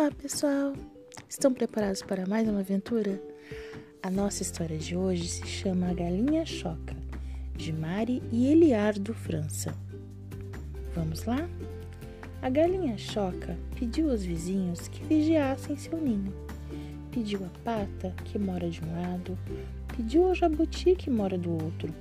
[0.00, 0.72] Olá, pessoal!
[1.28, 3.22] Estão preparados para mais uma aventura?
[4.02, 6.96] A nossa história de hoje se chama A Galinha Choca,
[7.54, 9.76] de Mari e Eliardo França.
[10.94, 11.46] Vamos lá?
[12.40, 16.32] A galinha Choca pediu aos vizinhos que vigiassem seu ninho.
[17.10, 19.38] Pediu a pata, que mora de um lado,
[19.94, 21.94] pediu ao jabuti, que mora do outro,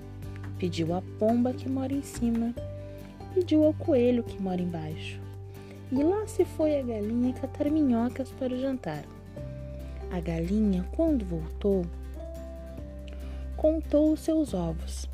[0.58, 2.56] pediu à pomba, que mora em cima,
[3.34, 5.20] pediu ao coelho, que mora embaixo
[5.92, 9.04] e lá se foi a galinha catar minhocas para o jantar.
[10.12, 11.86] A galinha, quando voltou,
[13.56, 15.10] contou os seus ovos.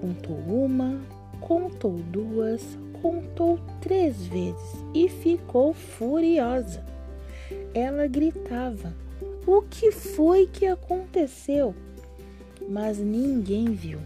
[0.00, 1.00] Contou uma,
[1.40, 6.84] contou duas, contou três vezes e ficou furiosa.
[7.74, 8.94] Ela gritava:
[9.46, 11.74] O que foi que aconteceu?
[12.68, 13.98] Mas ninguém viu.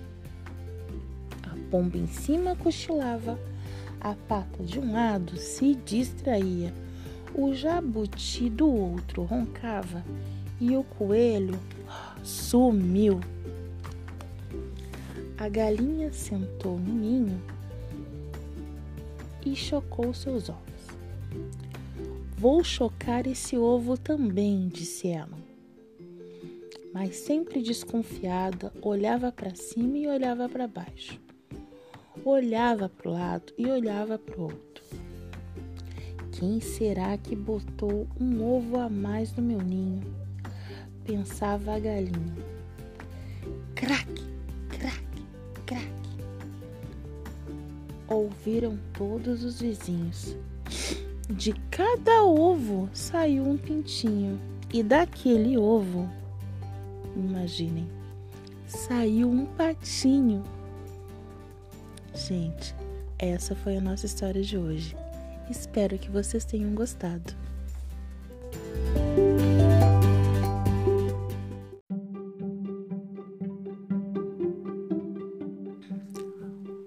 [1.44, 3.38] A pomba em cima cochilava
[4.00, 6.72] a pata de um lado se distraía,
[7.34, 10.04] o jabuti do outro roncava
[10.60, 11.58] e o coelho
[12.22, 13.20] sumiu.
[15.36, 17.40] A galinha sentou no ninho
[19.44, 20.62] e chocou seus ovos.
[22.36, 25.38] Vou chocar esse ovo também, disse ela.
[26.92, 31.20] Mas sempre desconfiada, olhava para cima e olhava para baixo
[32.24, 34.84] olhava para o lado e olhava para o outro.
[36.32, 40.02] Quem será que botou um ovo a mais no meu ninho?
[41.04, 42.36] Pensava a galinha.
[43.74, 44.24] Craque,
[44.68, 45.24] craque,
[45.66, 45.88] craque.
[48.06, 50.36] Ouviram todos os vizinhos.
[51.30, 54.40] De cada ovo saiu um pintinho,
[54.72, 56.08] e daquele ovo,
[57.16, 57.86] imaginem,
[58.66, 60.42] saiu um patinho.
[62.26, 62.74] Gente,
[63.16, 64.96] essa foi a nossa história de hoje.
[65.48, 67.32] Espero que vocês tenham gostado.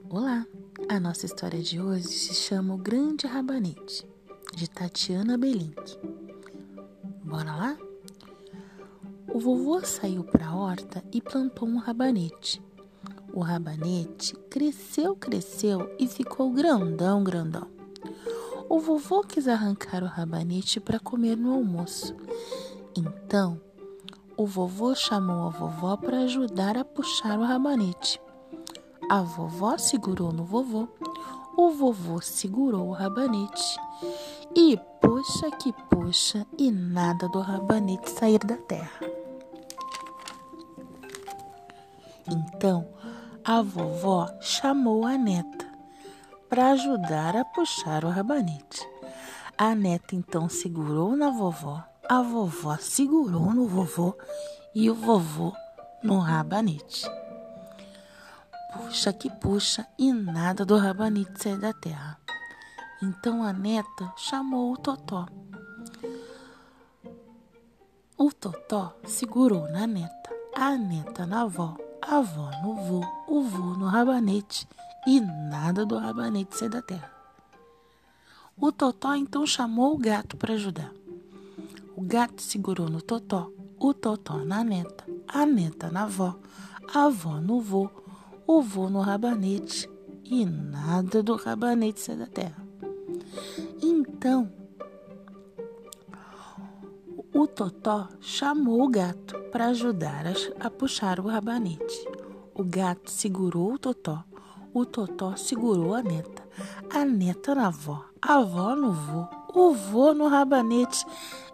[0.09, 0.45] Olá!
[0.89, 4.05] A nossa história de hoje se chama O Grande Rabanete,
[4.53, 5.97] de Tatiana Belink.
[7.23, 7.77] Bora lá?
[9.33, 12.61] O vovô saiu para a horta e plantou um rabanete
[13.33, 17.67] o rabanete cresceu, cresceu e ficou grandão, grandão.
[18.69, 22.15] O vovô quis arrancar o rabanete para comer no almoço.
[22.95, 23.59] Então,
[24.37, 28.21] o vovô chamou a vovó para ajudar a puxar o rabanete.
[29.09, 30.87] A vovó segurou no vovô,
[31.57, 33.77] o vovô segurou o rabanete
[34.55, 39.01] e puxa que puxa e nada do rabanete sair da terra.
[42.27, 42.87] Então,
[43.43, 45.65] a vovó chamou a neta
[46.47, 48.87] para ajudar a puxar o rabanete.
[49.57, 54.15] A neta então segurou na vovó, a vovó segurou no vovô
[54.75, 55.53] e o vovô
[56.03, 57.09] no rabanete.
[58.73, 62.19] Puxa que puxa e nada do rabanete sai da terra.
[63.01, 65.25] Então a neta chamou o Totó.
[68.15, 73.85] O Totó segurou na neta, a neta na avó avó no vô, o vô no
[73.85, 74.67] rabanete
[75.07, 77.11] e nada do rabanete sair da terra.
[78.59, 80.91] O Totó então chamou o gato para ajudar.
[81.95, 86.35] O gato segurou no Totó, o Totó na neta, a neta na avó,
[86.93, 87.89] a avó no vô,
[88.45, 89.89] o vô no rabanete
[90.23, 92.61] e nada do rabanete sair da terra.
[93.81, 94.51] Então,
[97.33, 100.25] o Totó chamou o gato para ajudar
[100.59, 102.07] a, puxar o rabanete.
[102.53, 104.23] O gato segurou o Totó,
[104.73, 106.43] o Totó segurou a neta,
[106.93, 111.05] a neta na avó, a avó no vô, o vô no rabanete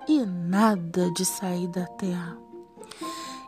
[0.07, 2.37] e nada de sair da terra.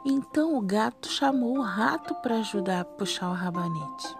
[0.05, 4.15] Então o gato chamou o rato para ajudar a puxar o rabanete.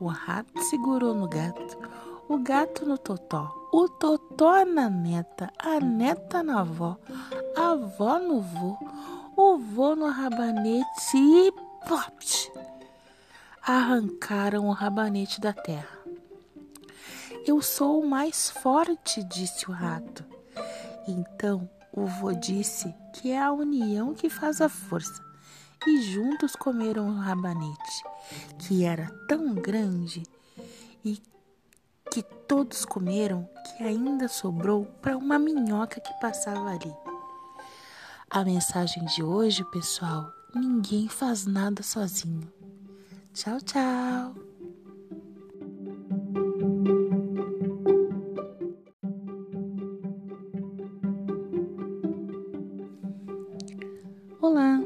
[0.00, 1.78] O rato segurou no gato,
[2.30, 6.96] o gato no totó, o totó na neta, a neta na avó,
[7.56, 8.78] a avó no vô,
[9.36, 11.50] o vô no rabanete e
[11.84, 12.52] plop!
[13.60, 15.98] Arrancaram o rabanete da terra.
[17.44, 20.24] Eu sou o mais forte, disse o rato.
[21.08, 25.20] Então o vô disse que é a união que faz a força.
[25.84, 28.04] E juntos comeram o rabanete,
[28.56, 30.22] que era tão grande
[31.04, 31.20] e
[32.10, 36.92] que todos comeram que ainda sobrou para uma minhoca que passava ali.
[38.28, 42.52] A mensagem de hoje, pessoal, ninguém faz nada sozinho.
[43.32, 44.34] Tchau, tchau!
[54.40, 54.82] Olá!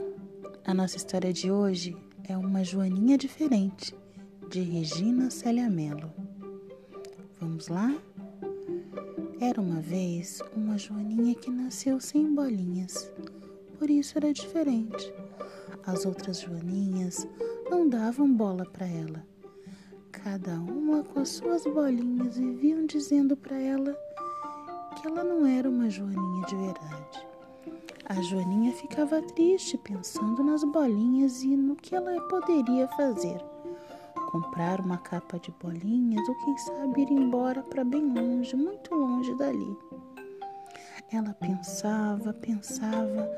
[0.67, 1.97] A nossa história de hoje
[2.29, 3.95] é uma Joaninha diferente,
[4.51, 6.24] de Regina Célia Mello.
[7.45, 7.95] Vamos lá?
[9.39, 13.13] Era uma vez uma Joaninha que nasceu sem bolinhas,
[13.79, 15.13] por isso era diferente.
[15.85, 17.29] As outras Joaninhas
[17.71, 19.27] não davam bola para ela.
[20.11, 23.95] Cada uma com as suas bolinhas viviam dizendo para ela
[24.97, 27.27] que ela não era uma Joaninha de verdade.
[28.07, 33.37] A Joaninha ficava triste pensando nas bolinhas e no que ela poderia fazer.
[34.35, 39.33] Comprar uma capa de bolinhas ou quem sabe ir embora para bem longe, muito longe
[39.37, 39.79] dali.
[41.13, 43.31] Ela pensava, pensava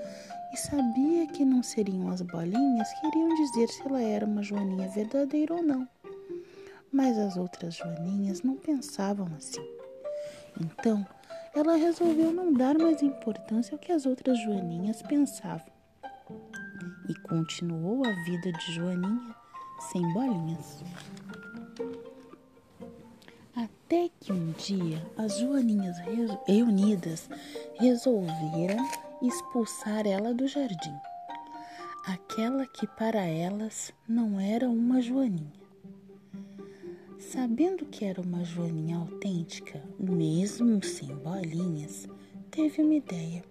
[0.54, 4.88] e sabia que não seriam as bolinhas que iriam dizer se ela era uma Joaninha
[4.88, 5.86] verdadeira ou não.
[6.90, 9.68] Mas as outras Joaninhas não pensavam assim.
[10.58, 11.06] Então,
[11.54, 15.76] ela resolveu não dar mais importância ao que as outras Joaninhas pensavam
[17.06, 19.35] e continuou a vida de Joaninha
[19.78, 20.82] sem bolinhas.
[23.54, 25.96] Até que um dia as Joaninhas
[26.46, 27.28] reunidas
[27.78, 28.88] resolveram
[29.22, 30.94] expulsar ela do jardim,
[32.04, 35.66] aquela que para elas não era uma Joaninha.
[37.18, 42.06] Sabendo que era uma joaninha autêntica, mesmo sem bolinhas,
[42.50, 43.44] teve uma ideia.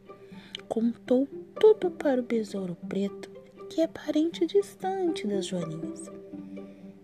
[0.69, 1.27] Contou
[1.59, 3.29] tudo para o besouro preto,
[3.75, 6.09] que é parente distante das joaninhas.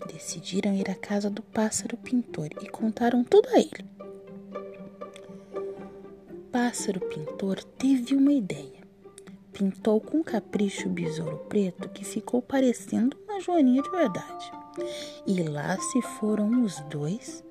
[0.07, 3.85] Decidiram ir à casa do pássaro pintor e contaram tudo a ele.
[6.29, 8.79] O pássaro pintor teve uma ideia.
[9.51, 14.51] Pintou com capricho o besouro preto que ficou parecendo uma joaninha de verdade.
[15.27, 17.43] E lá se foram os dois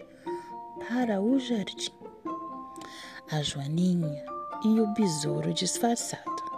[0.89, 1.93] para o jardim.
[3.31, 4.25] A Joaninha
[4.65, 6.50] e o besouro disfarçado.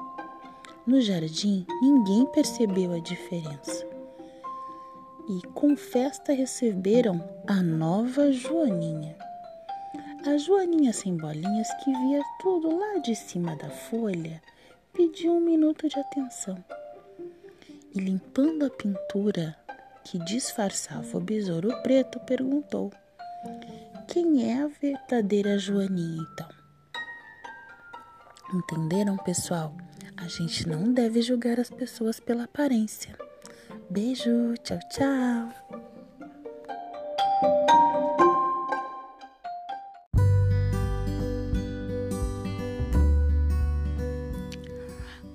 [0.85, 3.87] No jardim, ninguém percebeu a diferença.
[5.29, 9.17] E com festa receberam a nova Joaninha.
[10.27, 14.43] A Joaninha sem bolinhas, que via tudo lá de cima da folha,
[14.93, 16.59] pediu um minuto de atenção.
[17.95, 19.57] E limpando a pintura
[20.03, 22.93] que disfarçava o besouro preto, perguntou:
[24.09, 26.49] Quem é a verdadeira Joaninha então?
[28.53, 29.73] Entenderam, pessoal?
[30.23, 33.19] A gente não deve julgar as pessoas pela aparência.
[33.91, 35.49] Beijo, tchau, tchau.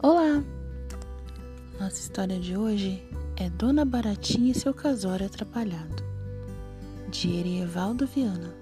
[0.02, 0.42] Olá!
[1.78, 3.04] Nossa história de hoje
[3.36, 6.02] é Dona Baratinha e seu casório atrapalhado,
[7.10, 8.56] de Erievaldo Viana.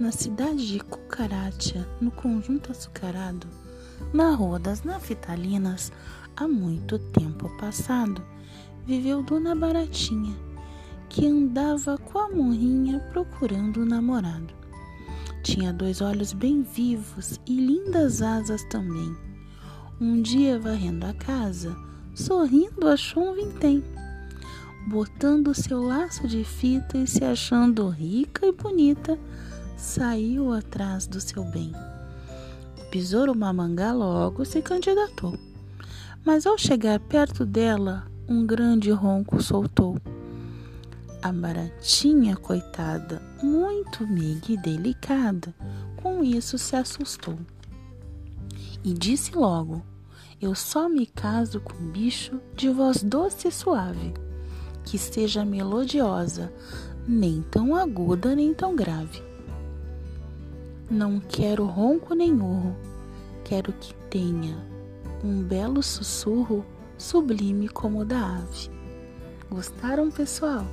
[0.00, 3.46] Na cidade de Cucaracha, no conjunto açucarado,
[4.12, 5.92] na Rua das Naftalinas,
[6.36, 8.22] há muito tempo passado,
[8.86, 10.36] viveu Dona Baratinha,
[11.08, 14.54] que andava com a morrinha procurando um namorado.
[15.42, 19.14] Tinha dois olhos bem vivos e lindas asas também.
[20.00, 21.76] Um dia, varrendo a casa,
[22.14, 23.84] sorrindo, achou um vintém.
[24.88, 29.18] Botando seu laço de fita e se achando rica e bonita,
[29.76, 31.72] saiu atrás do seu bem.
[32.94, 35.36] Besouro mamangá logo se candidatou,
[36.24, 39.98] mas ao chegar perto dela, um grande ronco soltou.
[41.20, 45.52] A baratinha, coitada, muito meiga e delicada,
[46.00, 47.36] com isso se assustou
[48.84, 49.82] e disse logo:
[50.40, 54.14] eu só me caso com um bicho de voz doce e suave,
[54.84, 56.52] que seja melodiosa,
[57.08, 59.33] nem tão aguda nem tão grave.
[60.90, 62.76] Não quero ronco nem urro,
[63.42, 64.62] quero que tenha
[65.24, 66.64] um belo sussurro
[66.98, 68.70] sublime como o da ave.
[69.50, 70.66] Gostaram, pessoal?